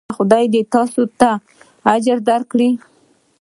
[0.05, 1.29] ایا خدای دې تاسو ته
[1.93, 2.69] اجر درکړي؟